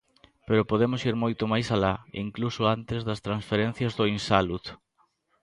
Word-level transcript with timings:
Pero 0.47 0.67
podemos 0.71 1.01
ir 1.09 1.15
moito 1.23 1.43
máis 1.51 1.67
alá, 1.75 1.93
incluso 2.25 2.61
antes 2.75 2.99
das 3.07 3.23
transferencias 3.27 3.93
do 3.97 4.05
Insalud. 4.15 4.65